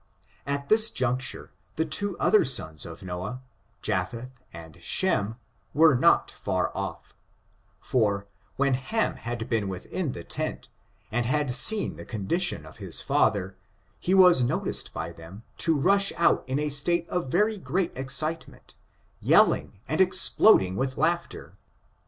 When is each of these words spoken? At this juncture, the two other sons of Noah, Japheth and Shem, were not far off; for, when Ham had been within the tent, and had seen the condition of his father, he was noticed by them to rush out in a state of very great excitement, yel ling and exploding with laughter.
At 0.47 0.67
this 0.67 0.89
juncture, 0.89 1.51
the 1.75 1.85
two 1.85 2.17
other 2.17 2.43
sons 2.43 2.87
of 2.87 3.03
Noah, 3.03 3.43
Japheth 3.83 4.41
and 4.51 4.81
Shem, 4.83 5.35
were 5.75 5.93
not 5.95 6.31
far 6.31 6.75
off; 6.75 7.13
for, 7.79 8.25
when 8.55 8.73
Ham 8.73 9.17
had 9.17 9.47
been 9.47 9.67
within 9.69 10.13
the 10.13 10.23
tent, 10.23 10.69
and 11.11 11.27
had 11.27 11.51
seen 11.51 11.97
the 11.97 12.05
condition 12.05 12.65
of 12.65 12.77
his 12.77 12.99
father, 12.99 13.55
he 13.99 14.15
was 14.15 14.43
noticed 14.43 14.91
by 14.91 15.11
them 15.11 15.43
to 15.59 15.77
rush 15.77 16.11
out 16.17 16.43
in 16.49 16.57
a 16.57 16.69
state 16.69 17.07
of 17.07 17.29
very 17.29 17.59
great 17.59 17.95
excitement, 17.95 18.73
yel 19.21 19.45
ling 19.49 19.81
and 19.87 20.01
exploding 20.01 20.75
with 20.75 20.97
laughter. 20.97 21.57